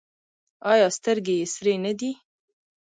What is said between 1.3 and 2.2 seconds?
یې سرې نه دي؟